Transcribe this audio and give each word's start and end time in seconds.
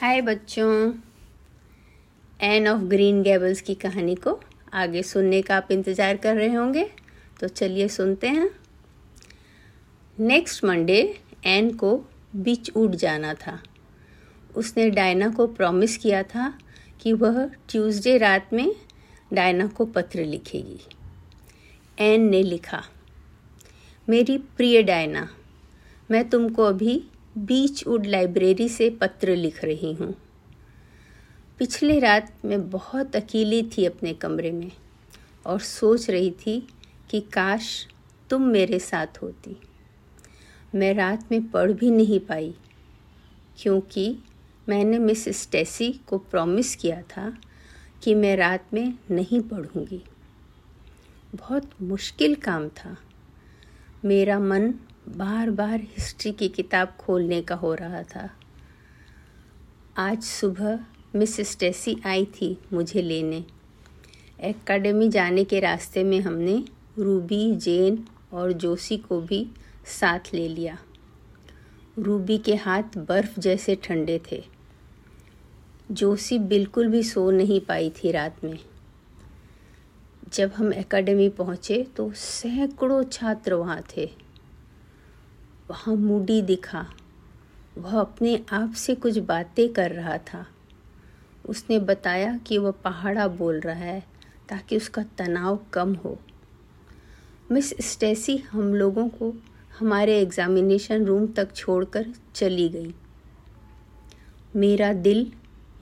हाय 0.00 0.20
बच्चों। 0.20 0.92
N 2.40 2.68
of 2.68 2.82
green 2.82 3.22
gables 3.22 3.60
की 3.60 3.74
कहानी 3.74 4.14
को 4.14 4.32
आगे 4.72 5.02
सुनने 5.02 5.40
का 5.42 5.56
आप 5.56 5.68
इंतज़ार 5.72 6.16
कर 6.16 6.36
रहे 6.36 6.54
होंगे 6.54 6.84
तो 7.40 7.48
चलिए 7.48 7.88
सुनते 7.88 8.28
हैं। 8.28 8.48
नेक्स्ट 10.18 10.64
मंडे 10.64 10.98
एन 11.46 11.70
को 11.74 11.94
बीच 12.36 12.70
उठ 12.70 12.94
जाना 12.94 13.34
था। 13.34 13.58
उसने 14.56 14.88
डायना 14.90 15.28
को 15.28 15.46
प्रॉमिस 15.48 15.96
किया 15.96 16.22
था 16.24 16.52
कि 17.00 17.12
वह 17.12 17.44
ट्यूसडे 17.70 18.16
रात 18.18 18.52
में 18.52 18.74
डायना 19.32 19.66
को 19.66 19.86
पत्र 19.86 20.24
लिखेगी। 20.24 20.80
एन 21.98 22.28
ने 22.30 22.42
लिखा, 22.42 22.82
मेरी 24.08 24.38
प्रिय 24.38 24.82
डायना 24.82 25.28
मैं 26.10 26.28
तुमको 26.28 26.64
अभी 26.64 27.02
बीच 27.34 27.86
वुड 27.86 28.06
लाइब्रेरी 28.06 28.68
से 28.68 28.88
पत्र 28.90 29.34
लिख 29.36 29.64
रही 29.64 29.92
हूँ। 29.92 30.14
पिछले 31.58 31.98
रात 31.98 32.32
मैं 32.44 32.70
बहुत 32.70 33.16
अकेली 33.16 33.62
थी 33.62 33.84
अपने 33.84 34.12
कमरे 34.14 34.50
में 34.52 34.70
और 35.46 35.60
सोच 35.60 36.08
रही 36.10 36.30
थी 36.30 36.58
कि 37.10 37.20
काश 37.32 37.86
तुम 38.30 38.42
मेरे 38.42 38.78
साथ 38.78 39.22
होती। 39.22 39.56
मैं 40.74 40.92
रात 40.94 41.30
में 41.32 41.50
पढ़ 41.50 41.72
भी 41.72 41.90
नहीं 41.90 42.20
पाई, 42.20 42.54
क्योंकि 43.58 44.18
मैंने 44.68 44.98
मिस 44.98 45.28
स्टेसी 45.40 45.92
को 46.06 46.18
प्रॉमिस 46.20 46.74
किया 46.76 47.00
था 47.02 47.32
कि 48.02 48.14
मैं 48.14 48.36
रात 48.36 48.74
में 48.74 48.94
नहीं 49.10 49.40
पढ़ूँगी। 49.40 50.02
बहुत 51.34 51.70
मुश्किल 51.82 52.34
काम 52.34 52.68
था। 52.68 52.96
मेरा 54.04 54.38
मन 54.38 54.72
बार 55.08 55.50
बार 55.50 55.80
हिस्ट्री 55.80 56.32
की 56.32 56.48
किताब 56.48 56.96
खोलने 56.98 57.42
का 57.42 57.54
हो 57.54 57.74
रहा 57.74 58.02
था। 58.02 58.28
आज 59.96 60.22
सुबह 60.22 60.78
मिस 61.14 61.36
स्टेसी 61.40 61.96
आई 62.06 62.24
थी 62.24 62.58
मुझे 62.72 63.02
लेने। 63.02 63.44
एकेडमी 64.40 65.08
जाने 65.08 65.44
के 65.44 65.60
रास्ते 65.60 66.04
में 66.04 66.20
हमने 66.20 66.64
रूबी, 66.98 67.56
जेन 67.56 68.06
और 68.32 68.52
जोशी 68.52 68.96
को 68.96 69.20
भी 69.20 69.50
साथ 69.86 70.34
ले 70.34 70.48
लिया। 70.48 70.78
रूबी 71.98 72.38
के 72.38 72.54
हाथ 72.54 72.82
बर्फ़ 72.82 73.40
जैसे 73.40 73.74
ठंडे 73.74 74.20
थे। 74.32 74.44
जोशी 75.90 76.38
बिल्कुल 76.38 76.88
भी 76.88 77.02
सो 77.02 77.30
नहीं 77.30 77.60
पाई 77.60 77.90
थी 77.90 78.10
रात 78.10 78.44
में। 78.44 78.58
जब 80.32 80.52
हम 80.52 80.72
एकेडमी 80.72 81.28
पहुँचे 81.28 81.86
तो 81.96 82.12
सैकड़ों 82.12 83.04
छात्र 83.04 83.54
वहाँ 83.54 83.82
थे। 83.96 84.29
वहाँ 85.70 85.94
मूडी 85.96 86.40
दिखा। 86.42 86.84
वह 87.78 87.98
अपने 88.00 88.34
आप 88.52 88.72
से 88.72 88.94
कुछ 88.94 89.18
बातें 89.18 89.68
कर 89.72 89.90
रहा 89.90 90.16
था। 90.18 90.44
उसने 91.44 91.78
बताया 91.78 92.36
कि 92.36 92.58
वह 92.58 92.70
पहाड़ा 92.84 93.26
बोल 93.28 93.60
रहा 93.60 93.74
है 93.74 94.00
ताकि 94.48 94.76
उसका 94.76 95.02
तनाव 95.18 95.58
कम 95.72 95.94
हो। 95.94 96.16
मिस 97.52 97.70
स्टेसी 97.82 98.36
हम 98.50 98.74
लोगों 98.74 99.08
को 99.08 99.32
हमारे 99.78 100.18
एग्ज़ामिनेशन 100.20 101.04
रूम 101.04 101.26
तक 101.26 101.54
छोड़कर 101.54 102.12
चली 102.34 102.68
गई। 102.68 102.94
मेरा 104.56 104.92
दिल 104.92 105.26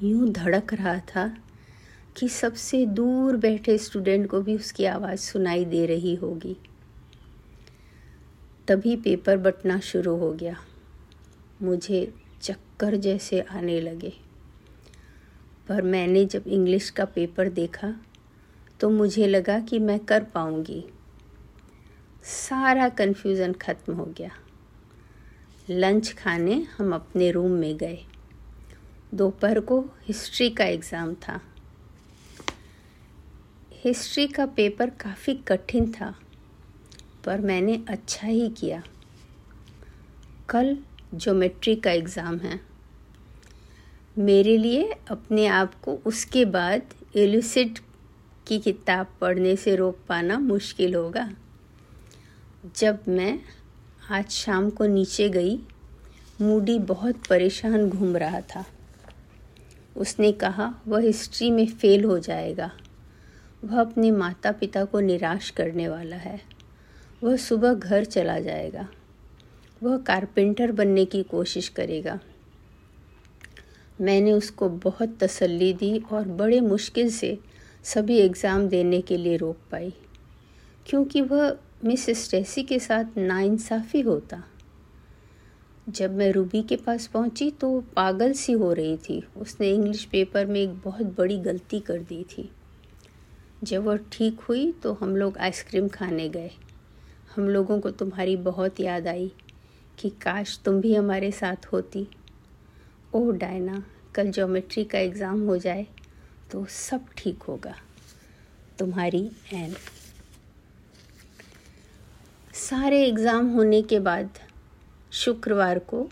यूँ 0.02 0.28
धड़क 0.28 0.75
रहा 0.75 0.98
था 1.08 1.30
कि 2.17 2.28
सबसे 2.28 2.86
दूर 2.86 3.36
बैठे 3.36 3.78
स्टूडेंट 3.78 4.30
को 4.30 4.41
भी 4.41 4.56
उसकी 4.56 4.84
आवाज़ 4.84 5.20
सुनाई 5.20 5.64
दे 5.64 5.86
रही 5.86 6.14
होगी। 6.14 6.56
तभी 8.69 8.97
पेपर 8.97 9.36
बटना 9.36 9.78
शुरू 9.80 10.16
हो 10.16 10.33
गया। 10.33 10.56
मुझे 11.62 12.00
चक्कर 12.42 12.97
जैसे 12.97 13.41
आने 13.41 13.80
लगे। 13.80 14.12
पर 15.69 15.83
मैंने 15.83 16.24
जब 16.24 16.44
इंग्लिश 16.48 16.91
का 16.91 17.05
पेपर 17.05 17.48
देखा 17.50 17.94
तो 18.80 18.91
मुझे 18.91 19.27
लगा 19.27 19.58
कि 19.61 19.78
मैं 19.78 19.98
कर 20.00 20.24
पाऊँगी। 20.24 20.84
सारा 22.24 22.89
कन्फ्यूज़न 22.89 23.52
ख़त्म 23.52 23.95
हो 23.95 24.05
गया। 24.18 24.30
लंच 25.70 26.12
खाने 26.12 26.55
हम 26.78 26.95
अपने 26.95 27.30
रूम 27.30 27.51
में 27.51 27.77
गए। 27.77 27.98
दोपहर 29.14 29.61
को 29.61 29.80
हिस्ट्री 30.02 30.48
का 30.51 30.64
एग्ज़ाम 30.64 31.14
था। 31.14 31.40
हिस्ट्री 33.84 34.27
का 34.27 34.46
पेपर 34.46 34.90
काफ़ी 35.01 35.34
कठिन 35.48 35.92
था। 35.92 36.14
पर 37.28 37.40
मैंने 37.40 37.80
अच्छा 37.89 38.27
ही 38.27 38.48
किया। 38.48 38.83
कल 40.48 40.77
ज्योमेट्री 41.14 41.74
का 41.77 41.90
एग्ज़ाम 41.90 42.39
है। 42.39 42.61
मेरे 44.18 44.56
लिए 44.56 44.92
अपने 45.11 45.46
आप 45.46 45.74
को 45.74 45.98
उसके 46.06 46.44
बाद 46.44 46.94
एलिसिड 47.16 47.78
की 48.46 48.58
किताब 48.58 49.06
पढ़ने 49.20 49.56
से 49.56 49.77
रोक 49.77 49.98
पाना 50.08 50.39
मुश्किल 50.39 50.94
होगा। 50.94 51.28
जब 52.77 52.98
मैं 53.08 53.39
आज 54.10 54.30
शाम 54.30 54.70
को 54.70 54.86
नीचे 54.86 55.28
गई, 55.28 55.58
मूडी 56.40 56.78
बहुत 56.78 57.27
परेशान 57.28 57.89
घूम 57.90 58.16
रहा 58.16 58.40
था। 58.40 58.64
उसने 59.96 60.33
कहा, 60.33 60.74
वह 60.89 61.00
हिस्ट्री 61.00 61.50
में 61.50 61.66
फ़ेल 61.66 62.05
हो 62.05 62.18
जाएगा। 62.18 62.70
वह 63.64 63.80
अपने 63.80 64.10
माता 64.10 64.52
पिता 64.52 64.84
को 64.84 65.00
निराश 65.00 65.50
करने 65.50 65.89
वाला 65.89 66.16
है। 66.16 66.58
वह 67.23 67.36
सुबह 67.39 67.74
घर 67.74 68.05
चला 68.06 68.39
जाएगा। 68.40 68.89
वह 69.83 69.96
कारपेंटर 69.98 70.73
बनने 70.73 71.05
की 71.05 71.23
कोशिश 71.23 71.68
करेगा। 71.68 72.18
मैंने 73.98 74.33
उसको 74.33 74.68
बहुत 74.80 75.17
तसल्ली 75.20 75.73
दी 75.73 75.98
और 76.12 76.28
बड़े 76.28 76.61
मुश्किल 76.61 77.11
से 77.11 77.39
सभी 77.84 78.18
एग्ज़ाम 78.18 78.68
देने 78.68 79.01
के 79.01 79.17
लिए 79.17 79.36
रोक 79.36 79.57
पाई, 79.70 79.92
क्योंकि 80.86 81.20
वह 81.23 81.57
मिस 81.84 82.07
स्टेसी 82.18 82.62
के 82.62 82.78
साथ 82.78 83.18
नाइंसाफ़ी 83.18 84.01
होता। 84.01 84.42
जब 85.89 86.17
मैं 86.17 86.30
रूबी 86.33 86.62
के 86.62 86.77
पास 86.77 87.07
पहुँची 87.07 87.51
तो 87.51 87.80
पागल 87.96 88.33
सी 88.34 88.52
हो 88.55 88.73
रही 88.73 88.96
थी। 88.98 89.23
उसने 89.36 89.70
इंग्लिश 89.70 90.05
पेपर 90.05 90.46
में 90.46 90.61
एक 90.61 90.78
बहुत 90.84 91.14
बड़ी 91.18 91.39
गलती 91.40 91.80
कर 91.80 91.98
दी 92.01 92.23
थी। 92.30 92.48
जब 93.64 93.84
वह 93.84 93.98
ठीक 94.12 94.40
हुई 94.40 94.70
तो 94.83 94.92
हम 94.92 95.17
लोग 95.17 95.39
आइसक्रीम 95.39 95.89
खाने 95.89 96.28
गए। 96.28 96.51
हम 97.28 97.48
लोगों 97.48 97.78
को 97.80 97.90
तुम्हारी 97.92 98.36
बहुत 98.39 98.80
याद 98.80 99.06
आई 99.08 99.30
कि 99.98 100.08
काश 100.22 100.58
तुम 100.64 100.80
भी 100.80 100.94
हमारे 100.94 101.30
साथ 101.33 101.66
होती। 101.72 102.06
ओह 103.14 103.33
डायना, 103.34 103.83
कल 104.14 104.30
ज्योमेट्री 104.30 104.84
का 104.84 104.98
एग्ज़ाम 104.98 105.46
हो 105.46 105.56
जाए 105.58 105.86
तो 106.52 106.64
सब 106.66 107.06
ठीक 107.16 107.42
होगा। 107.42 107.74
तुम्हारी 108.78 109.20
एन। 109.55 109.74
सारे 112.55 113.02
एग्ज़ाम 113.06 113.48
होने 113.48 113.83
के 113.83 113.98
बाद 114.00 114.39
शुक्रवार 115.14 115.78
को 115.89 116.08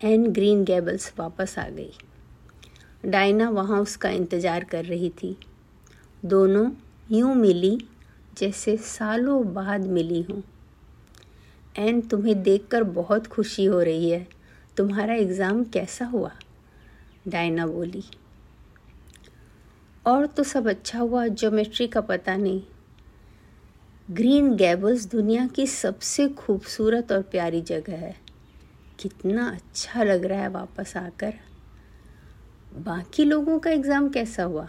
एन 0.00 0.26
ग्रीन 0.32 0.64
गैबल्स 0.64 1.12
वापस 1.18 1.58
आ 1.58 1.68
गई। 1.70 1.92
डायना 3.04 3.48
वहाँ 3.50 3.80
उसका 3.80 4.10
इंतज़ार 4.10 4.64
कर 4.64 4.84
रही 4.84 5.10
थी। 5.22 5.36
दोनों 6.22 6.70
यूँ 7.10 7.34
मिली 7.34 7.78
जैसे 8.38 8.76
सालों 8.76 9.42
बाद 9.54 9.86
मिली 9.88 10.20
हूँ। 10.22 10.42
एंड 11.78 12.08
तुम्हें 12.10 12.42
देखकर 12.42 12.82
बहुत 12.82 13.26
खुशी 13.26 13.64
हो 13.64 13.82
रही 13.82 14.10
है। 14.10 14.26
तुम्हारा 14.76 15.14
एग्ज़ाम 15.14 15.64
कैसा 15.64 16.04
हुआ? 16.04 16.32
डायना 17.28 17.66
बोली। 17.66 18.04
और 20.06 20.26
तो 20.26 20.42
सब 20.42 20.68
अच्छा 20.68 20.98
हुआ 20.98 21.26
ज्योमेट्री 21.26 21.86
का 21.86 22.00
पता 22.00 22.36
नहीं। 22.36 22.62
ग्रीन 24.10 24.56
गैबल्स 24.56 25.06
दुनिया 25.06 25.46
की 25.46 25.66
सबसे 25.66 26.28
खूबसूरत 26.28 27.12
और 27.12 27.22
प्यारी 27.22 27.60
जगह 27.60 27.96
है। 27.96 28.16
कितना 28.98 29.48
अच्छा 29.50 30.02
लग 30.02 30.24
रहा 30.24 30.42
है 30.42 30.48
वापस 30.48 30.96
आकर। 30.96 31.34
बाकी 32.78 33.24
लोगों 33.24 33.58
का 33.58 33.70
एग्ज़ाम 33.70 34.08
कैसा 34.08 34.42
हुआ? 34.42 34.68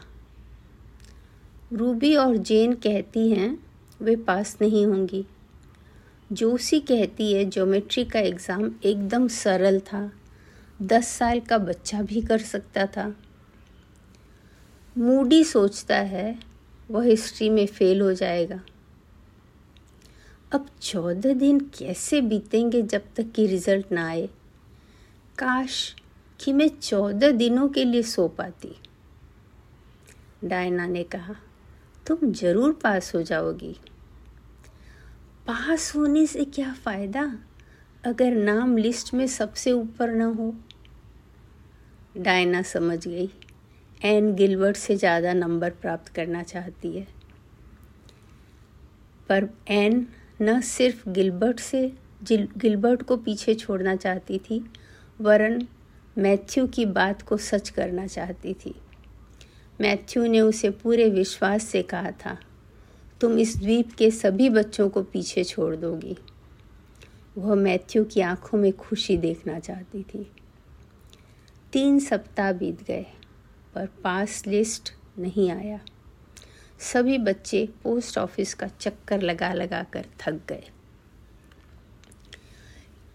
रूबी 1.74 2.16
और 2.16 2.38
जेन 2.38 2.74
कहती 2.74 3.30
हैं, 3.32 3.66
वे 4.02 4.16
पास 4.16 4.58
नहीं 4.62 4.86
होंगी। 4.86 5.26
जोशी 6.32 6.80
कहती 6.80 7.34
है 7.34 7.46
ज्योमेट्री 7.46 8.04
का 8.06 8.20
एग्ज़ाम 8.20 8.72
एकदम 8.84 9.28
सरल 9.28 9.80
था। 9.80 10.12
दस 10.82 11.08
साल 11.08 11.40
का 11.40 11.58
बच्चा 11.58 12.02
भी 12.02 12.22
कर 12.22 12.38
सकता 12.38 12.86
था। 12.86 13.16
मूडी 14.98 15.44
सोचता 15.44 15.98
है, 15.98 16.40
वह 16.90 17.04
हिस्ट्री 17.04 17.50
में 17.50 17.66
फेल 17.66 18.02
हो 18.02 18.14
जाएगा। 18.14 18.60
अब 20.52 20.70
चौदह 20.82 21.34
दिन 21.34 21.60
कैसे 21.60 22.22
बीतेंगे 22.22 22.82
जब 22.82 23.02
तक 23.16 23.32
कि 23.32 23.48
रिज़ल्ट 23.48 23.92
ना 23.92 24.08
आए? 24.08 24.30
काश 25.38 25.96
कि 26.40 26.54
मैं 26.54 26.70
चौदह 26.70 27.32
दिनों 27.32 27.70
के 27.70 27.86
लिए 27.86 28.04
सो 28.04 28.28
पाती। 28.28 28.76
डायना 30.44 30.88
ने 30.88 31.04
कहा, 31.04 31.36
तुम 32.08 32.32
ज़रूर 32.32 32.80
पास 32.84 33.16
हो 33.16 33.22
जाओगी। 33.22 33.76
पास 35.50 35.96
होने 35.96 36.26
से 36.28 36.44
क्या 36.46 36.74
फ़ायदा? 36.74 37.22
अगर 38.06 38.32
नाम 38.32 38.78
लिस्ट 38.78 39.14
में 39.14 39.28
सबसे 39.28 39.72
ऊपर 39.72 40.10
ना 40.12 40.26
हो। 40.26 40.54
डायना 42.18 42.62
समझ 42.62 43.08
गई। 43.08 43.30
एन 44.02 44.36
गिलबर्ट 44.36 44.78
से 44.78 44.96
ज़्यादा 44.96 45.34
नंबर 45.34 45.70
प्राप्त 45.70 46.08
करना 46.08 46.44
चाहती 46.44 46.92
है। 46.98 47.08
पर 49.30 49.50
एन 49.68 50.08
न 50.42 50.60
सिर्फ़ 50.62 51.10
गिलबर्ट 51.10 51.60
से 51.60 51.94
गिलबर्ट 52.24 53.02
को 53.02 53.18
पीछे 53.18 53.56
छोड़ना 53.56 53.96
चाहती 53.96 54.38
थी, 54.40 54.64
वरन 55.22 55.68
मैथ्यू 56.18 56.68
की 56.68 56.86
बात 56.86 57.22
को 57.22 57.38
सच 57.38 57.70
करना 57.70 58.08
चाहती 58.08 58.54
थी। 58.54 58.76
मैथ्यू 59.82 60.26
ने 60.26 60.42
उसे 60.42 60.70
पूरे 60.70 61.10
विश्वास 61.10 61.64
से 61.64 61.82
कहा 61.84 62.12
था। 62.12 62.38
तुम 63.22 63.40
इस 63.40 63.58
द्वीप 63.58 63.94
के 63.94 64.12
सभी 64.12 64.50
बच्चों 64.50 64.90
को 64.90 65.04
पीछे 65.04 65.44
छोड़ 65.44 65.76
दोगी। 65.76 66.18
वह 67.38 67.56
मैथ्यू 67.56 68.04
की 68.06 68.22
आँखों 68.22 68.58
में 68.58 68.74
खुशी 68.74 69.18
देखना 69.18 69.60
चाहती 69.60 70.04
थी। 70.04 70.32
तीन 71.74 72.00
सप्ताह 72.00 72.52
बीत 72.52 72.84
गए, 72.84 73.06
पर 73.76 73.88
पास 74.04 74.44
लिस्ट 74.48 74.94
नहीं 75.20 75.52
आया। 75.52 75.80
सभी 76.80 77.18
बच्चे 77.18 77.70
पोस्ट 77.84 78.18
ऑफ़िस 78.18 78.54
का 78.54 78.68
चक्कर 78.68 79.22
लगा 79.22 79.54
लगा 79.54 79.84
कर 79.84 80.06
थक 80.20 80.42
गए। 80.50 80.64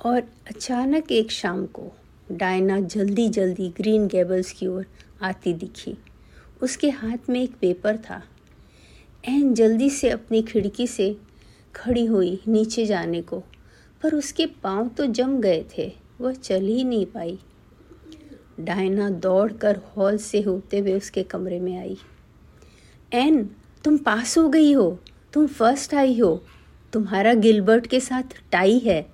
और 0.04 0.20
अचानक 0.46 1.12
एक 1.12 1.30
शाम 1.30 1.66
को 1.66 1.92
डायना 2.32 2.80
जल्दी 2.80 3.28
जल्दी 3.28 3.68
ग्रीन 3.68 4.08
गेबल्स 4.08 4.52
की 4.52 4.66
ओर 4.66 4.86
आती 5.22 5.54
दिखी। 5.54 5.98
उसके 6.62 6.90
हाथ 6.90 7.18
में 7.28 7.42
एक 7.42 7.54
पेपर 7.54 7.96
था। 7.96 8.22
एन 9.24 9.52
जल्दी 9.54 9.88
से 9.90 10.08
अपनी 10.10 10.42
खिड़की 10.42 10.86
से 10.86 11.16
खड़ी 11.74 12.04
हुई 12.04 12.38
नीचे 12.48 12.84
जाने 12.86 13.20
को, 13.22 13.38
पर 14.02 14.14
उसके 14.14 14.46
पाँव 14.62 14.88
तो 14.88 15.06
जम 15.06 15.40
गए 15.40 15.64
थे, 15.78 15.92
वह 16.20 16.32
चल 16.32 16.62
ही 16.62 16.84
नहीं 16.84 17.06
पाई। 17.06 17.38
डायना 18.60 19.08
दौड़कर 19.10 19.80
हॉल 19.96 20.16
से 20.18 20.40
होते 20.40 20.78
हुए 20.78 20.92
उसके 20.92 21.22
कमरे 21.22 21.60
में 21.60 21.76
आई। 21.78 21.96
एन, 23.12 23.44
तुम 23.84 23.96
पास 23.98 24.36
हो 24.38 24.48
गई 24.48 24.72
हो, 24.72 24.98
तुम 25.32 25.46
फ़र्स्ट 25.46 25.94
आई 25.94 26.18
हो, 26.18 26.42
तुम्हारा 26.92 27.34
गिलबर्ट 27.34 27.86
के 27.86 28.00
साथ 28.00 28.40
टाई 28.52 28.78
है। 28.78 29.04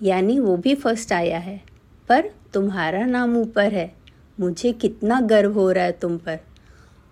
यानी 0.00 0.38
वो 0.40 0.56
भी 0.56 0.74
फ़र्स्ट 0.74 1.12
आया 1.12 1.38
है, 1.38 1.60
पर 2.08 2.30
तुम्हारा 2.54 3.04
नाम 3.06 3.36
ऊपर 3.36 3.72
है, 3.72 3.92
मुझे 4.40 4.72
कितना 4.72 5.20
गर्व 5.20 5.52
हो 5.52 5.70
रहा 5.72 5.84
है 5.84 5.92
तुम 5.92 6.16
पर। 6.18 6.38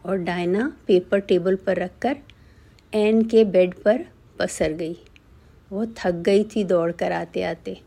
और 0.05 0.19
डायना 0.19 0.73
पेपर 0.87 1.21
टेबल 1.21 1.56
पर 1.56 1.77
रखकर 1.77 2.17
एन 2.93 3.23
के 3.25 3.45
बेड 3.45 3.75
पर 3.75 4.05
पसर 4.39 4.73
गई। 4.73 4.97
वो 5.71 5.87
थक 5.87 6.15
गई 6.27 6.45
थी 6.45 6.65
दौड़ 6.65 6.91
कर 6.93 7.12
आते 7.12 7.43
आते। 7.43 7.81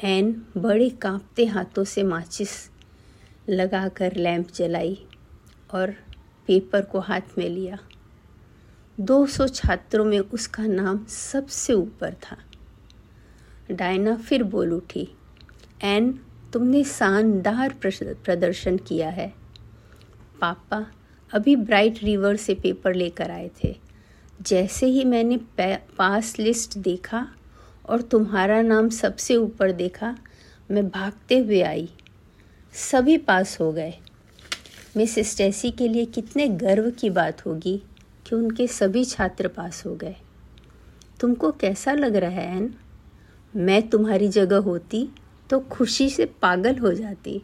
एन 0.00 0.32
बड़े 0.56 0.88
कांपते 0.90 1.44
हाथों 1.44 1.84
से 1.84 2.02
माचिस 2.02 2.50
लगाकर 3.48 4.16
लैंप 4.16 4.50
जलाई 4.54 4.98
और 5.74 5.94
पेपर 6.48 6.82
को 6.82 7.00
हाथ 7.00 7.38
में 7.38 7.48
लिया। 7.48 7.78
200 8.98 9.46
छात्रों 9.48 10.04
में 10.04 10.18
उसका 10.18 10.66
नाम 10.66 11.04
सबसे 11.04 11.72
ऊपर 11.72 12.14
था। 12.22 12.36
डायना 13.70 14.16
फिर 14.16 14.42
बोल 14.42 14.72
उठी, 14.72 15.08
एन, 15.82 16.12
तुमने 16.52 16.82
शानदार 16.84 17.74
प्रदर्शन 17.84 18.76
किया 18.78 19.08
है। 19.08 19.32
पापा 20.40 20.86
अभी 21.30 21.56
ब्राइट 21.56 22.02
रिवर 22.02 22.36
से 22.36 22.54
पेपर 22.54 22.94
लेकर 22.94 23.30
आए 23.30 23.50
थे। 23.64 23.76
जैसे 24.42 24.86
ही 24.86 25.04
मैंने 25.04 25.36
पास 25.98 26.38
लिस्ट 26.38 26.78
देखा 26.78 27.26
और 27.88 28.02
तुम्हारा 28.02 28.60
नाम 28.62 28.88
सबसे 28.88 29.36
ऊपर 29.36 29.72
देखा, 29.72 30.16
मैं 30.70 30.88
भागते 30.88 31.38
हुए 31.38 31.60
आई। 31.62 31.88
सभी 32.72 33.16
पास 33.18 33.60
हो 33.60 33.72
गए। 33.72 33.94
मिस 34.96 35.14
स्टेसी 35.18 35.70
के 35.70 35.88
लिए 35.88 36.04
कितने 36.04 36.48
गर्व 36.48 36.90
की 36.90 37.10
बात 37.10 37.46
होगी 37.46 37.82
कि 38.26 38.36
उनके 38.36 38.66
सभी 38.66 39.04
छात्र 39.04 39.48
पास 39.48 39.82
हो 39.86 39.94
गए। 39.94 40.16
तुमको 41.20 41.50
कैसा 41.52 41.92
लग 41.92 42.16
रहा 42.16 42.30
है, 42.30 42.56
एन? 42.56 42.74
मैं 43.56 43.88
तुम्हारी 43.88 44.28
जगह 44.28 44.56
होती 44.56 45.08
तो 45.50 45.60
खुशी 45.60 46.08
से 46.10 46.24
पागल 46.42 46.76
हो 46.78 46.92
जाती। 46.92 47.42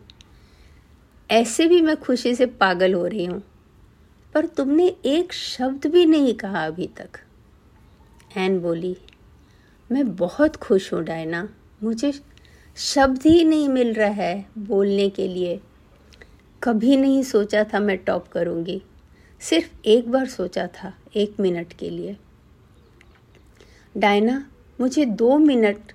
ऐसे 1.31 1.67
भी 1.67 1.81
मैं 1.83 1.97
खुशी 1.97 2.35
से 2.35 2.47
पागल 2.47 2.95
हो 2.95 3.07
रही 3.07 3.25
हूँ। 3.25 3.43
पर 4.35 4.47
तुमने 4.47 4.97
एक 5.05 5.33
शब्द 5.33 5.87
भी 5.87 6.07
नहीं 6.07 6.35
कहा 6.35 6.67
अभी 6.67 6.87
तक। 6.87 7.09
एन 8.37 8.61
बोली 8.61 8.97
मैं 9.93 10.17
बहुत 10.17 10.57
खुश 10.57 10.93
हूँ 10.93 11.03
डायना। 11.05 11.49
मुझे 11.83 12.13
शब्द 12.77 13.23
ही 13.27 13.45
नहीं 13.45 13.69
मिल 13.69 13.95
रहा 13.95 14.09
है 14.09 14.47
बोलने 14.59 15.09
के 15.09 15.29
लिए। 15.29 15.61
कभी 16.63 16.97
नहीं 16.97 17.23
सोचा 17.23 17.65
था 17.65 17.79
मैं 17.79 17.97
टॉप 17.99 18.29
करूँगी। 18.29 18.83
सिर्फ़ 19.41 19.71
एक 19.85 20.11
बार 20.11 20.27
सोचा 20.27 20.67
था 20.67 20.93
एक 21.17 21.41
मिनट 21.41 21.73
के 21.73 21.91
लिए। 21.91 22.17
डायना 23.97 24.51
मुझे 24.81 25.05
दो 25.05 25.39
मिनट 25.39 25.93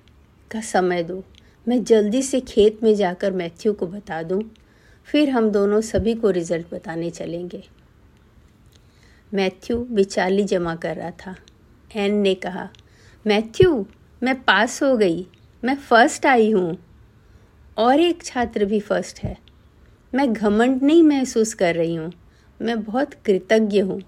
का 0.50 0.60
समय 0.60 1.02
दो। 1.02 1.24
मैं 1.68 1.84
जल्दी 1.84 2.22
से 2.22 2.40
खेत 2.40 2.82
में 2.82 2.94
जाकर 2.94 3.32
मैथ्यू 3.32 3.72
को 3.72 3.86
बता 3.86 4.22
दूँ, 4.22 4.42
फिर 5.08 5.30
हम 5.30 5.50
दोनों 5.50 5.80
सभी 5.80 6.14
को 6.14 6.30
रिज़ल्ट 6.30 6.66
बताने 6.74 7.10
चलेंगे। 7.10 7.62
मैथ्यू 9.34 9.76
बिचाली 9.84 10.44
जमा 10.44 10.74
कर 10.74 10.96
रहा 10.96 11.10
था। 11.10 11.34
एन 11.96 12.14
ने 12.14 12.34
कहा, 12.34 12.68
मैथ्यू, 13.26 13.86
मैं 14.22 14.42
पास 14.42 14.82
हो 14.82 14.96
गई। 14.96 15.26
मैं 15.64 15.76
फ़र्स्ट 15.76 16.26
आई 16.26 16.50
हूँ। 16.50 16.76
और 17.78 18.00
एक 18.00 18.22
छात्र 18.22 18.64
भी 18.64 18.80
फ़र्स्ट 18.80 19.18
है। 19.18 19.36
मैं 20.14 20.32
घमंड 20.32 20.82
नहीं 20.82 21.02
महसूस 21.02 21.54
कर 21.54 21.74
रही 21.74 21.94
हूँ। 21.94 22.12
मैं 22.60 22.82
बहुत 22.82 23.14
कृतज्ञ 23.14 23.80
हूँ। 23.80 24.00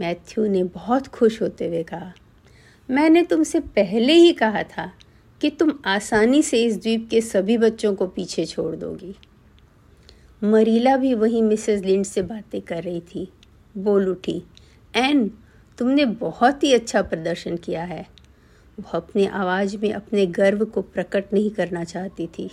मैथ्यू 0.00 0.46
ने 0.46 0.62
बहुत 0.64 1.06
खुश 1.06 1.40
होते 1.42 1.66
हुए 1.66 1.82
कहा, 1.82 2.12
मैंने 2.88 3.22
तुमसे 3.22 3.60
पहले 3.60 4.12
ही 4.12 4.32
कहा 4.32 4.62
था 4.62 4.90
कि 5.40 5.50
तुम 5.50 5.72
आसानी 5.84 6.42
से 6.42 6.62
इस 6.64 6.76
द्वीप 6.76 7.08
के 7.10 7.20
सभी 7.20 7.56
बच्चों 7.58 7.94
को 7.94 8.06
पीछे 8.06 8.44
छोड़ 8.46 8.74
दोगी। 8.76 9.14
मरीला 10.42 10.96
भी 10.96 11.14
वही 11.14 11.42
मिसेस 11.42 11.82
लिंड 11.82 12.04
से 12.04 12.22
बातें 12.22 12.60
कर 12.60 12.82
रही 12.82 13.00
थी। 13.14 13.28
बोल 13.76 14.08
उठी, 14.08 14.42
एन, 14.94 15.30
तुमने 15.78 16.04
बहुत 16.04 16.64
ही 16.64 16.72
अच्छा 16.72 17.02
प्रदर्शन 17.02 17.56
किया 17.56 17.84
है। 17.84 18.06
वह 18.80 18.90
अपने 18.90 19.26
आवाज़ 19.26 19.76
में 19.76 19.92
अपने 19.92 20.26
गर्व 20.26 20.64
को 20.64 20.82
प्रकट 20.82 21.32
नहीं 21.32 21.50
करना 21.50 21.84
चाहती 21.84 22.26
थी। 22.26 22.50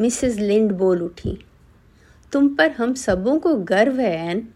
मिसेस 0.00 0.36
लिंड 0.36 0.72
बोल 0.72 1.02
उठी, 1.02 1.36
तुम 2.32 2.54
पर 2.54 2.70
हम 2.70 2.94
सबों 2.94 3.38
को 3.38 3.54
गर्व 3.54 4.00
है, 4.00 4.30
एन। 4.30 4.48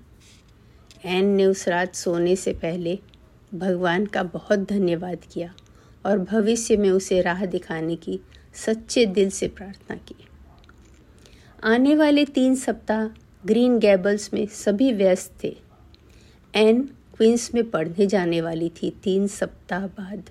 एन 1.04 1.26
ने 1.26 1.46
उस 1.46 1.68
रात 1.68 1.94
सोने 1.94 2.36
से 2.36 2.52
पहले 2.52 2.98
भगवान 3.54 4.06
का 4.06 4.22
बहुत 4.22 4.68
धन्यवाद 4.68 5.18
किया 5.32 5.54
और 6.06 6.18
भविष्य 6.18 6.76
में 6.76 6.90
उसे 6.90 7.20
राह 7.20 7.44
दिखाने 7.46 7.96
की 7.96 8.20
सच्चे 8.54 9.06
दिल 9.06 9.30
से 9.30 9.48
प्रार्थना 9.48 9.96
की। 9.96 10.27
आने 11.64 11.94
वाले 11.94 12.24
तीन 12.24 12.54
सप्ताह 12.54 13.06
ग्रीन 13.46 13.78
गैबल्स 13.78 14.34
में 14.34 14.46
सभी 14.46 14.92
व्यस्त 14.92 15.32
थे। 15.44 15.56
एन 16.54 16.82
क्वींस 16.82 17.54
में 17.54 17.70
पढ़ने 17.70 18.06
जाने 18.06 18.40
वाली 18.40 18.68
थी 18.68 18.90
तीन 18.90 19.26
सप्ताह 19.26 19.86
बाद। 19.86 20.30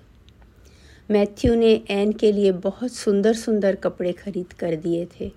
मैथ्यू 1.10 1.54
ने 1.54 1.82
एन 1.90 2.12
के 2.12 2.32
लिए 2.32 2.52
बहुत 2.52 2.92
सुंदर 2.92 3.34
सुंदर 3.34 3.74
कपड़े 3.74 4.12
खरीद 4.12 4.52
कर 4.52 4.76
दिए 4.76 5.08
थे। 5.20 5.32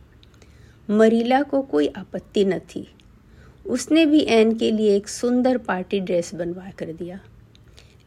मरीला 0.89 1.41
को 1.41 1.62
कोई 1.62 1.88
आपत्ति 1.88 2.45
न 2.45 2.60
थी। 2.60 2.88
उसने 3.65 4.05
भी 4.05 4.25
एन 4.29 4.57
के 4.57 4.71
लिए 4.71 4.95
एक 4.95 5.07
सुंदर 5.07 5.57
पार्टी 5.57 6.00
ड्रेस 6.00 6.36
बनवा 6.36 6.69
कर 6.69 6.93
दिया। 6.93 7.19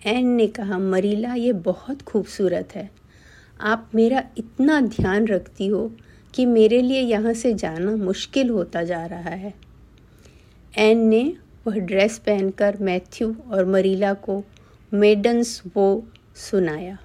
एन 0.07 0.27
ने 0.27 0.47
कहा, 0.47 0.79
मरीला, 0.79 1.35
ये 1.35 1.53
बहुत 1.53 2.03
खूबसूरत 2.03 2.69
है। 2.75 2.91
आप 3.61 3.91
मेरा 3.95 4.25
इतना 4.39 4.81
ध्यान 4.81 5.27
रखती 5.27 5.67
हो 5.67 5.93
कि 6.35 6.47
मेरे 6.47 6.81
लिए 6.83 7.01
यहाँ 7.01 7.33
से 7.35 7.53
जाना 7.55 7.97
मुश्किल 7.97 8.51
होता 8.51 8.83
जा 8.83 9.05
रहा 9.07 9.31
है। 9.31 9.55
एन 10.79 10.99
ने 10.99 11.37
वह 11.67 11.79
ड्रेस 11.79 12.19
पहनकर 12.19 12.77
मैथ्यू 12.81 13.35
और 13.51 13.65
मरीला 13.65 14.13
को 14.15 14.43
मेडन्स 14.93 15.63
वो 15.77 16.07
सुनाया। 16.37 16.99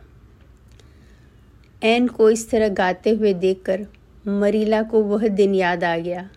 एन 1.83 2.07
को 2.07 2.29
इस 2.29 2.49
तरह 2.49 2.69
गाते 2.69 3.09
हुए 3.09 3.33
देखकर 3.33 3.85
मरीला 4.27 4.81
को 4.83 5.03
वह 5.03 5.27
दिन 5.27 5.55
याद 5.55 5.83
आ 5.83 5.97
गया, 5.97 6.29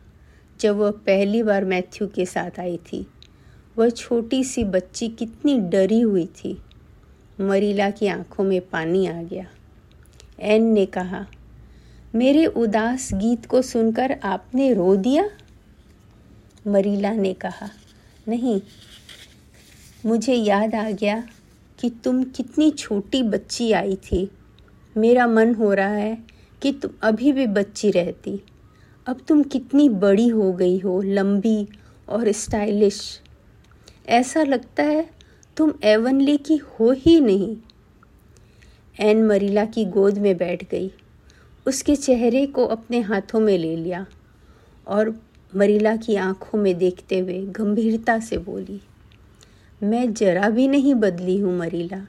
जब 0.61 0.76
वह 0.76 0.90
पहली 0.90 1.42
बार 1.42 1.64
मैथ्यू 1.64 2.08
के 2.08 2.26
साथ 2.26 2.61
आई 2.61 2.76
थी। 2.76 3.06
वह 3.78 3.88
छोटी 3.88 4.44
सी 4.44 4.64
बच्ची 4.64 5.08
कितनी 5.08 5.58
डरी 5.61 6.00
हुई 6.00 6.26
थी। 6.26 6.58
मरीला 7.40 7.90
की 7.90 8.06
आँखों 8.06 8.44
में 8.44 8.61
पानी 8.61 9.06
आ 9.06 9.22
गया। 9.22 9.46
एन 10.40 10.62
ने 10.62 10.87
कहा 10.87 11.26
मेरे 12.14 12.47
उदास 12.47 13.11
गीत 13.14 13.47
को 13.47 13.62
सुनकर 13.62 14.21
आपने 14.25 14.73
रो 14.73 14.97
दिया? 14.97 15.31
मरीला 16.66 17.12
ने 17.12 17.33
कहा, 17.33 17.71
नहीं, 18.28 18.61
मुझे 20.07 20.35
याद 20.35 20.75
आ 20.75 20.90
गया 20.90 21.28
कि 21.78 21.90
तुम 22.04 22.25
कितनी 22.25 22.71
छोटी 22.71 23.23
बच्ची 23.23 23.73
आई 23.73 23.97
थी। 23.97 24.31
मेरा 24.97 25.26
मन 25.26 25.54
हो 25.54 25.75
रहा 25.75 25.92
है 25.92 26.19
कि 26.62 26.73
तुम 26.73 26.90
अभी 27.02 27.33
भी 27.33 27.47
बच्ची 27.47 27.90
रहती। 27.90 28.40
अब 29.07 29.21
तुम 29.28 29.42
कितनी 29.42 29.88
बड़ी 29.88 30.28
हो 30.28 30.52
गई 30.52 30.78
हो, 30.78 31.02
लंबी 31.02 31.69
और 32.09 32.33
स्टाइलिश। 32.33 33.21
ऐसा 34.09 34.42
लगता 34.42 34.83
है 34.83 35.11
तुम 35.57 35.73
एवनली 35.85 36.37
की 36.37 36.57
हो 36.57 36.92
ही 36.92 37.21
नहीं। 37.21 37.57
एन 39.00 39.26
मरीला 39.26 39.64
की 39.64 39.85
गोद 39.85 40.19
में 40.19 40.37
बैठ 40.37 40.71
गई। 40.71 40.92
उसके 41.66 41.97
चेहरे 41.97 42.45
को 42.47 42.66
अपने 42.66 43.00
हाथों 43.00 43.40
में 43.40 43.57
ले 43.59 43.75
लिया 43.76 44.04
और 44.87 45.14
मरीला 45.52 45.95
की 45.97 46.16
आँखों 46.16 46.59
में 46.59 46.76
देखते 46.78 47.19
हुए 47.19 47.38
गंभीरता 47.50 48.19
से 48.21 48.38
बोली, 48.38 48.81
मैं 49.81 50.12
जरा 50.14 50.49
भी 50.49 50.66
नहीं 50.69 50.95
बदली 50.95 51.38
हूँ 51.38 51.57
मरीला। 51.59 52.04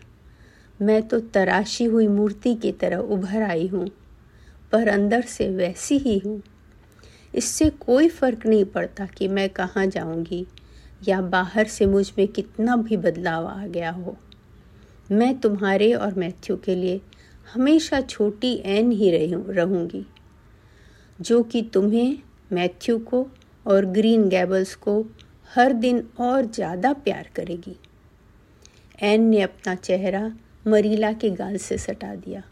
मैं 0.80 1.02
तो 1.08 1.20
तराशी 1.34 1.86
हुई 1.86 2.08
मूर्ति 2.08 2.56
की 2.56 2.72
तरह 2.72 2.98
उभर 2.98 3.42
आई 3.42 3.68
हूँ, 3.68 3.88
पर 4.72 4.88
अंदर 4.88 5.22
से 5.22 5.50
वैसी 5.50 5.98
ही 5.98 6.18
हूँ। 6.20 6.42
इससे 7.34 7.70
कोई 7.80 8.10
फ़र्क 8.10 8.46
नहीं 8.46 8.66
पड़ता 8.66 9.06
कि 9.08 9.28
मैं 9.28 9.50
कहाँ 9.50 9.86
जाऊँगी 9.88 10.46
या 11.08 11.22
बाहर 11.22 11.68
से 11.68 11.86
मुझमें 11.86 12.28
कितना 12.28 12.76
भी 12.76 12.98
बदलाव 12.98 13.48
आ 13.48 13.66
गया 13.66 13.92
हो। 13.92 14.16
मैं 15.12 15.38
तुम्हारे 15.40 15.94
और 15.94 16.14
मैथ्यू 16.14 16.58
के 16.58 16.76
लिए 16.76 17.02
हमेशा 17.48 18.00
छोटी 18.02 18.54
एन 18.66 18.92
ही 18.92 19.10
रहूँगी, 19.12 20.06
जो 21.20 21.42
कि 21.44 21.62
तुम्हें, 21.74 22.18
मैथ्यू 22.52 22.98
को 23.00 23.26
और 23.66 23.86
ग्रीन 23.86 24.28
गैबल्स 24.30 24.74
को 24.76 25.04
हर 25.52 25.74
दिन 25.74 26.04
और 26.20 26.46
ज़्यादा 26.46 26.94
प्यार 26.96 27.30
करेगी। 27.36 27.76
एन 29.00 29.22
ने 29.22 29.42
अपना 29.42 29.76
चेहरा 29.76 30.32
मरीला 30.68 31.12
के 31.14 31.30
गाल 31.30 31.58
से 31.58 31.78
सटा 31.78 32.14
दिया 32.16 32.44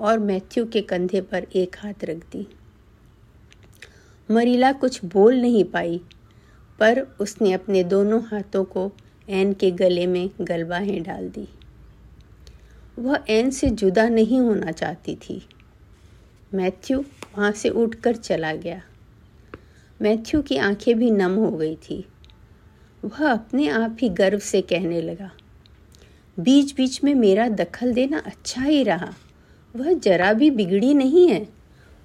और 0.00 0.18
मैथ्यू 0.18 0.64
के 0.66 0.80
कंधे 0.82 1.20
पर 1.20 1.46
एक 1.54 1.76
हाथ 1.78 2.04
रख 2.04 2.24
दी। 2.32 2.46
मरीला 4.28 4.72
कुछ 4.72 5.04
बोल 5.04 5.40
नहीं 5.40 5.64
पाई, 5.64 6.00
पर 6.78 7.00
उसने 7.20 7.52
अपने 7.52 7.82
दोनों 7.84 8.22
हाथों 8.22 8.64
को 8.64 8.90
एन 9.28 9.52
के 9.52 9.70
गले 9.70 10.06
में 10.06 10.30
गलबाहें 10.40 11.02
डाल 11.02 11.28
दी। 11.28 11.48
वह 12.98 13.24
एन 13.28 13.50
से 13.50 13.70
जुदा 13.70 14.08
नहीं 14.08 14.40
होना 14.40 14.70
चाहती 14.70 15.14
थी। 15.14 15.46
मैथ्यू 16.54 17.00
वहाँ 17.00 17.52
से 17.52 17.68
उठकर 17.68 18.16
चला 18.16 18.54
गया। 18.54 18.82
मैथ्यू 20.02 20.42
की 20.42 20.56
आँखें 20.56 20.98
भी 20.98 21.10
नम 21.10 21.34
हो 21.34 21.50
गई 21.50 21.76
थी। 21.76 22.08
वह 23.04 23.32
अपने 23.32 23.68
आप 23.68 23.96
ही 24.00 24.08
गर्व 24.08 24.38
से 24.38 24.60
कहने 24.60 25.00
लगा 25.00 25.30
बीच 26.40 26.74
बीच 26.74 27.04
में 27.04 27.14
मेरा 27.14 27.48
दखल 27.48 27.92
देना 27.92 28.18
अच्छा 28.18 28.62
ही 28.62 28.82
रहा। 28.82 29.14
वह 29.76 29.92
जरा 29.92 30.32
भी 30.32 30.50
बिगड़ी 30.50 30.94
नहीं 30.94 31.28
है। 31.28 31.48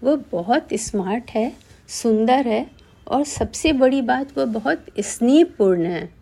वह 0.04 0.16
बहुत 0.32 0.68
स्मार्ट 0.74 1.24
है, 1.30 1.54
सुंदर 1.88 2.48
है 2.48 2.72
और 3.08 3.24
सबसे 3.24 3.74
बड़ी 3.74 4.02
बात, 4.02 4.38
वह 4.38 4.46
बहुत 4.46 4.86
स्नेहपूर्ण 5.00 5.86
है। 5.86 6.14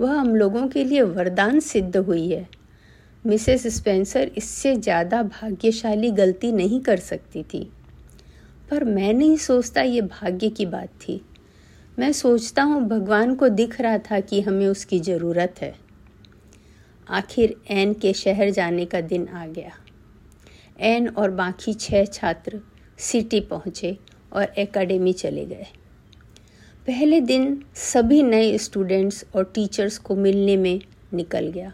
वह 0.00 0.12
हम 0.12 0.36
लोगों 0.36 0.68
के 0.68 0.84
लिए 0.84 1.02
वरदान 1.02 1.60
सिद्ध 1.60 1.96
हुई 1.96 2.28
है। 2.30 2.48
मिसेस 3.24 3.66
स्पेंसर 3.76 4.30
इससे 4.36 4.74
ज़्यादा 4.76 5.22
भाग्यशाली 5.22 6.10
गलती 6.12 6.50
नहीं 6.52 6.80
कर 6.80 6.96
सकती 6.98 7.42
थी। 7.44 7.62
पर 8.70 8.84
मैं 8.84 9.12
नहीं 9.14 9.36
सोचता 9.36 9.82
ये 9.82 10.00
भाग्य 10.00 10.48
की 10.48 10.66
बात 10.66 10.88
थी। 11.00 11.20
मैं 11.98 12.12
सोचता 12.12 12.62
हूँ 12.62 12.80
भगवान 12.88 13.34
को 13.34 13.48
दिख 13.50 13.80
रहा 13.80 13.98
था 14.00 14.18
कि 14.20 14.40
हमें 14.40 14.66
उसकी 14.66 14.98
ज़रूरत 15.00 15.54
है। 15.60 15.74
आखिर 17.06 17.54
एन 17.70 17.92
के 17.94 18.12
शहर 18.12 18.50
जाने 18.50 18.84
का 18.84 19.00
दिन 19.02 19.26
आ 19.28 19.46
गया। 19.46 19.72
एन 20.82 21.08
और 21.08 21.30
बाकी 21.30 21.74
छह 21.74 22.04
छात्र 22.04 22.60
सिटी 22.98 23.40
पहुँचे 23.42 23.96
और 24.32 24.52
एकेडमी 24.58 25.12
चले 25.12 25.44
गए। 25.46 25.66
पहले 26.86 27.20
दिन 27.22 27.62
सभी 27.74 28.22
नए 28.22 28.56
स्टूडेंट्स 28.58 29.24
और 29.34 29.52
टीचर्स 29.54 29.98
को 29.98 30.16
मिलने 30.16 30.56
में 30.56 30.80
निकल 31.14 31.46
गया। 31.48 31.72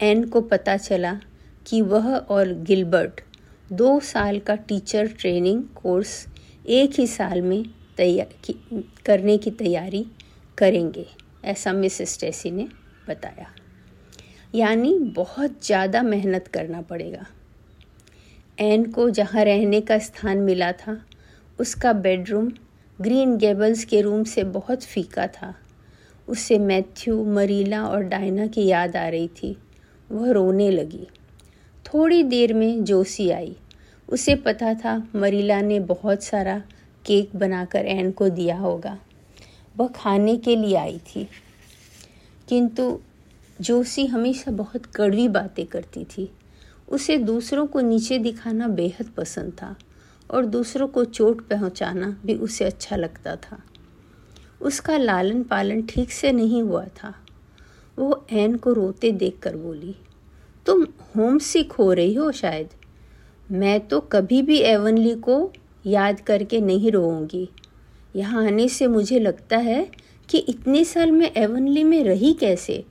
एन 0.00 0.24
को 0.24 0.40
पता 0.40 0.76
चला 0.76 1.12
कि 1.66 1.80
वह 1.82 2.16
और 2.16 2.52
गिलबर्ट 2.62 3.20
दो 3.70 3.98
साल 4.00 4.38
का 4.38 4.54
टीचर 4.68 5.06
ट्रेनिंग 5.10 5.62
कोर्स 5.76 6.26
एक 6.68 6.98
ही 6.98 7.06
साल 7.06 7.40
में 7.42 7.64
तैयार 7.96 8.82
करने 9.06 9.38
की 9.38 9.50
तैयारी 9.50 10.04
करेंगे, 10.58 11.06
ऐसा 11.44 11.72
मिस 11.72 12.00
स्टेसी 12.12 12.50
ने 12.50 12.68
बताया। 13.08 13.46
यानी 14.54 14.92
बहुत 15.16 15.64
ज़्यादा 15.66 16.02
मेहनत 16.02 16.48
करना 16.48 16.80
पड़ेगा। 16.82 17.26
एन 18.58 18.90
को 18.92 19.10
जहाँ 19.10 19.44
रहने 19.44 19.80
का 19.80 19.98
स्थान 19.98 20.38
मिला 20.38 20.72
था, 20.72 21.00
उसका 21.58 21.92
बेडरूम 21.92 22.50
ग्रीन 22.98 23.36
गेबल्स 23.36 23.84
के 23.84 24.00
रूम 24.00 24.24
से 24.24 24.44
बहुत 24.44 24.82
फीका 24.82 25.26
था। 25.26 25.54
उससे 26.28 26.58
मैथ्यू, 26.58 27.22
मरीला 27.24 27.86
और 27.86 28.02
डायना 28.02 28.46
की 28.46 28.66
याद 28.66 28.96
आ 28.96 29.08
रही 29.08 29.28
थी। 29.28 29.56
वह 30.12 30.30
रोने 30.30 30.70
लगी। 30.70 31.06
थोड़ी 31.84 32.22
देर 32.22 32.54
में 32.54 32.84
जोशी 32.84 33.30
आई। 33.30 33.56
उसे 34.08 34.34
पता 34.34 34.74
था 34.74 35.08
मरीला 35.16 35.60
ने 35.60 35.80
बहुत 35.80 36.22
सारा 36.22 36.62
केक 37.06 37.36
बनाकर 37.36 37.86
एन 37.86 38.12
को 38.12 38.28
दिया 38.28 38.58
होगा। 38.58 38.98
वह 39.76 39.88
खाने 39.88 40.36
के 40.36 40.56
लिए 40.56 40.76
आई 40.76 40.98
थी। 40.98 41.28
किंतु 42.48 43.00
जोशी 43.60 44.06
हमेशा 44.06 44.50
बहुत 44.50 44.86
कड़वी 44.86 45.28
बातें 45.28 45.66
करती 45.66 46.04
थी। 46.04 46.32
उसे 46.88 47.16
दूसरों 47.16 47.66
को 47.66 47.80
नीचे 47.80 48.18
दिखाना 48.18 48.68
बेहद 48.68 49.06
पसंद 49.16 49.52
था 49.52 49.76
और 50.30 50.46
दूसरों 50.46 50.88
को 50.88 51.04
चोट 51.04 51.48
पहुंचाना 51.48 52.20
भी 52.26 52.34
उसे 52.34 52.64
अच्छा 52.64 52.96
लगता 52.96 53.36
था। 53.36 53.62
उसका 54.60 54.96
लालन 54.96 55.42
पालन 55.42 55.82
ठीक 55.82 56.10
से 56.10 56.32
नहीं 56.32 56.62
हुआ 56.62 56.84
था। 56.84 57.25
वो 57.98 58.24
एन 58.32 58.56
को 58.56 58.72
रोते 58.72 59.10
देखकर 59.12 59.56
बोली, 59.56 59.94
तुम 60.66 60.86
होम 61.16 61.38
सिक 61.40 61.72
हो 61.72 61.92
रही 61.92 62.14
हो 62.14 62.30
शायद। 62.32 62.68
मैं 63.48 63.78
तो 63.88 64.00
कभी 64.02 64.40
भी 64.42 64.58
एवनली 64.60 65.14
को 65.20 65.52
याद 65.86 66.20
करके 66.20 66.60
नहीं 66.60 66.92
रोऊँगी। 66.92 67.48
यहाँ 68.14 68.46
आने 68.46 68.68
से 68.68 68.86
मुझे 68.88 69.18
लगता 69.18 69.56
है 69.58 69.86
कि 70.28 70.38
इतने 70.38 70.84
साल 70.84 71.12
में 71.12 71.30
एवनली 71.32 71.84
में 71.84 72.02
रही 72.04 72.32
कैसे? 72.34 72.84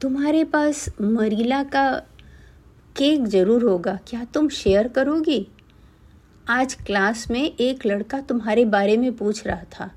तुम्हारे 0.00 0.44
पास 0.44 0.88
मरीला 1.00 1.62
का 1.64 1.90
केक 2.96 3.24
ज़रूर 3.24 3.62
होगा। 3.62 3.98
क्या 4.08 4.24
तुम 4.24 4.48
शेयर 4.50 4.88
करोगी? 4.88 5.46
आज 6.48 6.74
क्लास 6.76 7.26
में 7.30 7.42
एक 7.42 7.86
लड़का 7.86 8.20
तुम्हारे 8.20 8.64
बारे 8.66 8.96
में 8.96 9.12
पूछ 9.16 9.46
रहा 9.46 9.62
था। 9.72 9.90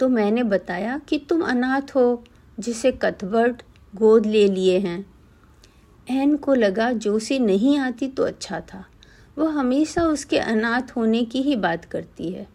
तो 0.00 0.08
मैंने 0.08 0.42
बताया 0.44 1.00
कि 1.08 1.18
तुम 1.28 1.42
अनाथ 1.42 1.94
हो। 1.96 2.24
जिसे 2.60 2.92
कथबर्ट 2.92 3.62
गोद 3.96 4.26
ले 4.26 4.48
लिए 4.48 4.78
हैं। 4.78 5.06
एन 6.10 6.36
को 6.36 6.54
लगा 6.54 6.92
जोशी 6.92 7.38
नहीं 7.38 7.78
आती 7.78 8.08
तो 8.08 8.22
अच्छा 8.22 8.60
था। 8.60 8.84
वह 9.38 9.50
हमेशा 9.50 10.02
उसके 10.02 10.38
अनाथ 10.38 10.96
होने 10.96 11.24
की 11.24 11.42
ही 11.42 11.56
बात 11.56 11.84
करती 11.84 12.30
है। 12.32 12.46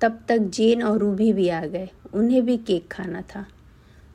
तब 0.00 0.20
तक 0.28 0.38
जेन 0.38 0.82
और 0.82 0.98
रूबी 0.98 1.32
भी 1.32 1.48
आ 1.48 1.64
गए। 1.64 1.88
उन्हें 2.14 2.44
भी 2.44 2.56
केक 2.56 2.88
खाना 2.88 3.22
था। 3.22 3.46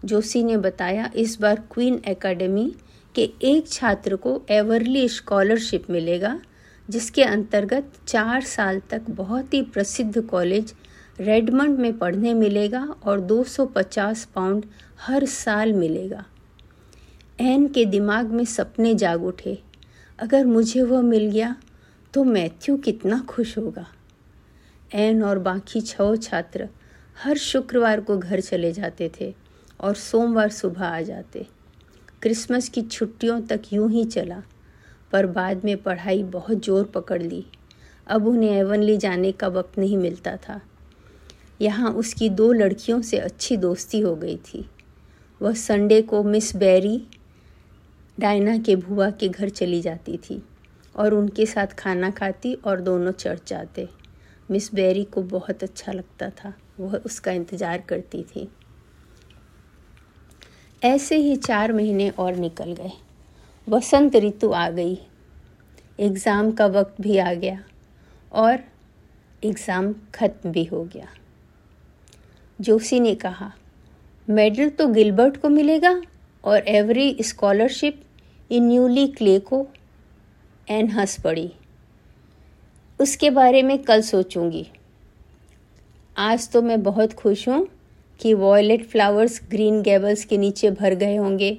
जोशी 0.06 0.44
ने 0.44 0.58
बताया 0.58 1.12
इस 1.16 1.42
बार 1.42 1.64
क्वीन 1.74 2.02
एकेडमी 2.08 2.76
के 3.16 3.32
एक 3.42 3.68
छात्र 3.68 4.16
को 4.16 4.42
एवरली 4.50 5.10
स्कॉलरशिप 5.10 5.90
मिलेगा, 5.90 6.40
जिसके 6.90 7.24
अंतर्गत 7.24 7.92
चार 8.08 8.42
साल 8.42 8.82
तक 8.90 9.02
बहुत 9.10 9.54
ही 9.54 9.62
प्रसिद्ध 9.62 10.22
कॉलेज 10.22 10.74
रेडमंड 11.20 11.80
में 11.80 11.98
पढ़ने 11.98 12.34
मिलेगा 12.34 12.84
और 13.04 13.20
250 13.22 14.24
पाउंड 14.26 14.66
हर 15.00 15.26
साल 15.26 15.74
मिलेगा। 15.74 16.26
एन 17.40 17.68
के 17.68 17.86
दिमाग 17.86 18.32
में 18.32 18.44
सपने 18.46 18.94
जाग 18.96 19.24
उठे। 19.26 19.58
अगर 20.20 20.46
मुझे 20.46 20.82
वह 20.82 21.02
मिल 21.02 21.30
गया 21.32 21.56
तो 22.14 22.24
मैथ्यू 22.24 22.78
कितना 22.78 23.20
खुश 23.30 23.58
होगा। 23.58 23.86
एन 24.92 25.24
और 25.24 25.40
बाकी 25.40 25.82
छः 25.82 26.16
छात्र 26.16 26.68
हर 27.18 27.38
शुक्रवार 27.38 28.02
को 28.02 28.18
घर 28.18 28.42
चले 28.42 28.72
जाते 28.72 29.12
थे 29.20 29.34
और 29.80 29.96
सोमवार 29.96 30.50
सुबह 30.52 30.86
आ 30.86 31.02
जाते। 31.02 31.46
क्रिसमस 32.22 32.70
की 32.70 32.82
छुट्टियों 32.82 33.40
तक 33.42 33.62
यूँ 33.74 33.90
ही 33.92 34.04
चला, 34.06 34.42
पर 35.12 35.26
बाद 35.28 35.66
में 35.66 35.76
पढ़ाई 35.78 36.24
बहुत 36.24 36.66
ज़ोर 36.66 36.84
पकड़ 36.86 37.22
ली। 37.22 37.46
अब 38.08 38.28
उन्हें 38.28 38.52
एवनली 38.52 38.98
जाने 38.98 39.32
का 39.32 39.48
वक्त 39.50 39.78
नहीं 39.80 39.98
मिलता 39.98 40.36
था। 40.40 40.62
यहाँ 41.60 41.92
उसकी 41.92 42.30
दो 42.32 42.52
लड़कियों 42.54 43.02
से 43.02 43.18
अच्छी 43.18 43.58
दोस्ती 43.58 44.00
हो 44.00 44.16
गई 44.16 44.36
थी। 44.46 44.66
वह 45.42 45.54
संडे 45.54 46.02
को 46.02 46.24
मिस 46.24 46.56
बैरी, 46.56 46.98
डायना 48.18 48.58
के 48.58 48.76
भुआ 48.76 49.10
के 49.12 49.30
घर 49.30 49.50
चली 49.50 49.82
जाती 49.82 50.18
थी 50.20 50.42
और 50.96 51.14
उनके 51.14 51.46
साथ 51.46 51.68
खाना 51.78 52.10
खाती 52.12 52.54
और 52.56 52.82
दोनों 52.82 53.12
चर्च 53.14 53.50
जाते। 53.50 53.88
मिस 54.50 54.74
बैरी 54.76 55.04
को 55.04 55.22
बहुत 55.24 55.64
अच्छा 55.64 55.92
लगता 55.92 56.30
था। 56.32 56.54
वह 56.80 56.96
उसका 56.96 57.32
इंतज़ार 57.32 57.84
करती 57.90 58.24
थी। 58.26 58.48
ऐसे 60.82 61.18
ही 61.18 61.36
चार 61.38 61.74
महीने 61.74 62.10
और 62.10 62.36
निकल 62.36 62.72
गए। 62.74 62.92
वसंत 63.68 64.16
ऋतु 64.16 64.52
आ 64.52 64.70
गई। 64.70 64.98
एग्ज़ाम 66.00 66.52
का 66.52 66.66
वक्त 66.68 67.02
भी 67.02 67.18
आ 67.18 67.34
गया 67.34 67.60
और 68.32 68.60
एग्ज़ाम 69.44 69.94
ख़त्म 70.16 70.52
भी 70.52 70.64
हो 70.64 70.84
गया। 70.86 71.08
जोशी 72.62 73.00
ने 73.00 73.16
कहा, 73.16 73.52
मेडल 74.30 74.70
तो 74.70 74.88
गिलबर्ट 74.88 75.38
को 75.38 75.50
मिलेगा 75.50 76.02
और 76.44 76.68
एवरी 76.68 77.18
स्कॉलरशिप 77.22 78.02
इन 78.52 78.68
न्यूली 78.68 79.08
क्ले 79.08 79.40
को 79.40 79.68
एन 80.70 80.90
हंस 80.92 81.20
पड़ी। 81.22 81.52
उसके 83.00 83.30
बारे 83.30 83.64
में 83.64 83.78
कल 83.78 84.02
सोचूँगी। 84.02 84.68
आज 86.18 86.50
तो 86.52 86.62
मैं 86.62 86.84
बहुत 86.84 87.14
खुश 87.14 87.48
हूँ 87.50 87.68
कि 88.20 88.34
वॉयलेट 88.34 88.86
फ्लावर्स 88.86 89.42
ग्रीन 89.52 89.82
गैबल्स 89.82 90.26
के 90.26 90.38
नीचे 90.38 90.72
भर 90.72 90.96
गए 90.96 91.16
होंगे। 91.16 91.58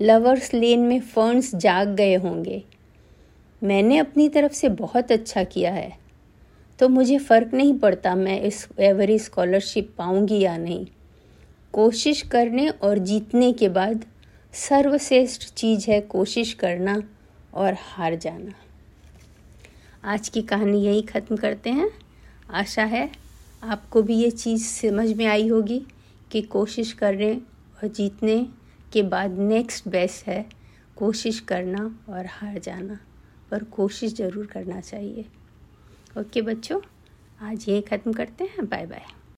लवर्स 0.00 0.54
लेन 0.54 0.80
में 0.80 1.00
फर्न्स 1.00 1.54
जाग 1.54 1.88
गए 1.88 2.14
होंगे। 2.14 2.62
मैंने 3.62 3.98
अपनी 3.98 4.28
तरफ़ 4.28 4.52
से 4.52 4.68
बहुत 4.68 5.12
अच्छा 5.12 5.44
किया 5.44 5.72
है। 5.72 6.01
तो 6.78 6.88
मुझे 6.88 7.18
फ़र्क 7.18 7.52
नहीं 7.54 7.78
पड़ता 7.78 8.14
मैं 8.14 8.40
इस 8.42 8.66
एवरी 8.80 9.18
स्कॉलरशिप 9.18 9.94
पाऊँगी 9.98 10.38
या 10.38 10.56
नहीं। 10.56 10.86
कोशिश 11.74 12.22
करने 12.22 12.68
और 12.68 12.98
जीतने 13.00 13.52
के 13.52 13.68
बाद 13.68 14.04
सर्वश्रेष्ठ 14.54 15.42
चीज़ 15.50 15.90
है 15.90 16.00
कोशिश 16.00 16.52
करना 16.54 16.96
और 17.54 17.74
हार 17.80 18.14
जाना। 18.14 18.52
आज 20.04 20.28
की 20.28 20.42
कहानी 20.42 20.84
यही 20.84 21.02
ख़त्म 21.02 21.36
करते 21.36 21.70
हैं। 21.70 21.90
आशा 22.50 22.84
है 22.84 23.10
आपको 23.62 24.02
भी 24.02 24.14
ये 24.14 24.30
चीज़ 24.30 24.64
समझ 24.64 25.12
में 25.12 25.24
आई 25.26 25.46
होगी 25.48 25.80
कि 26.30 26.42
कोशिश 26.42 26.92
करने 26.92 27.32
और 27.34 27.88
जीतने 27.88 28.36
के 28.92 29.02
बाद 29.04 29.38
नेक्स्ट 29.40 29.88
बेस्ट 29.88 30.26
है 30.26 30.44
कोशिश 30.96 31.38
करना 31.40 31.84
और 32.08 32.26
हार 32.28 32.58
जाना, 32.58 32.98
पर 33.50 33.64
कोशिश 33.70 34.14
ज़रूर 34.14 34.46
करना 34.46 34.80
चाहिए। 34.80 35.24
ओके 36.18 36.40
बच्चों 36.42 36.80
आज 37.40 37.64
यही 37.68 37.80
ख़त्म 37.80 38.12
करते 38.12 38.44
हैं। 38.44 38.66
Bye 38.68 38.86
bye 38.86 39.04